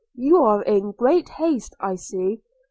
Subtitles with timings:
[0.15, 2.41] You are in great haste, I see.